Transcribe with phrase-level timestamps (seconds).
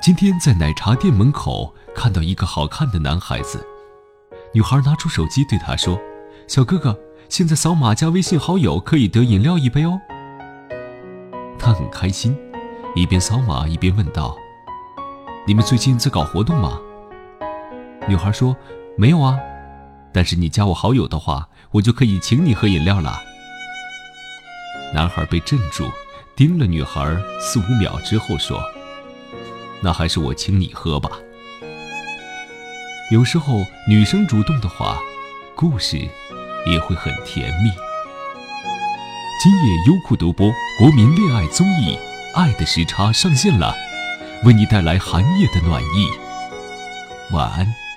[0.00, 3.66] 今天在奶茶店门口看到一个好看的男孩子，
[4.52, 5.98] 女孩拿出手机对他说
[6.46, 6.96] ：“小哥哥，
[7.28, 10.00] 现在扫码加微信好友可以得饮料一杯哦。”
[11.58, 12.38] 他很开心，
[12.94, 14.36] 一边扫码一边问道
[15.44, 16.78] ：“你们最近在搞活动吗？”
[18.06, 18.56] 女孩说
[18.96, 19.36] ：“没有啊，
[20.12, 23.18] 但是你加我好友的话，我就可以请你喝饮料了。”
[24.94, 25.90] 男孩被镇住，
[26.36, 28.62] 盯了女孩四五秒之后说。
[29.82, 31.10] 那还是我请你喝吧。
[33.10, 34.98] 有时候女生主动的话，
[35.54, 35.96] 故事
[36.66, 37.70] 也会很甜蜜。
[39.42, 41.96] 今夜优酷独播国民恋爱综艺
[42.36, 43.74] 《爱的时差》上线了，
[44.44, 46.08] 为你带来寒夜的暖意。
[47.30, 47.87] 晚安。